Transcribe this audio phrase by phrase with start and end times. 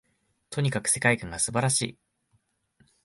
[0.49, 1.97] とにかく世界観が素晴らしい